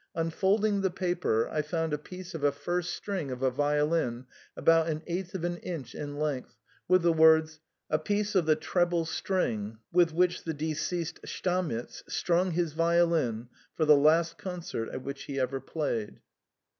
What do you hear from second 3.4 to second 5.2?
a violin about an